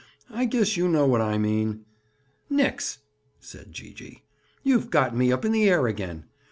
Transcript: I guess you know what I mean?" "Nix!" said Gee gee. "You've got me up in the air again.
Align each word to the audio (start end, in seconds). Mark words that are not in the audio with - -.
I 0.31 0.45
guess 0.45 0.77
you 0.77 0.87
know 0.87 1.05
what 1.05 1.21
I 1.21 1.37
mean?" 1.37 1.85
"Nix!" 2.49 2.97
said 3.39 3.71
Gee 3.71 3.93
gee. 3.93 4.23
"You've 4.63 4.89
got 4.89 5.15
me 5.15 5.31
up 5.31 5.45
in 5.45 5.51
the 5.51 5.69
air 5.69 5.85
again. 5.85 6.25